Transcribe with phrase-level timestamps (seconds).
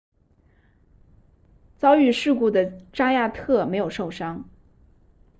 [1.77, 4.49] 遭遇事故的扎亚特没有受伤